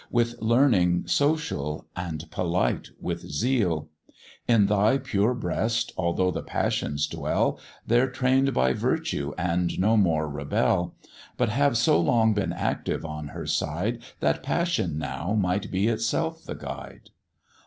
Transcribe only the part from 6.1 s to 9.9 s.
the passions dwell, They're train'd by virtue, and